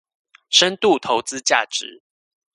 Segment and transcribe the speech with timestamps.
[0.49, 2.01] 深度投資價值